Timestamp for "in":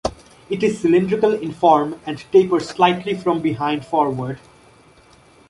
1.31-1.51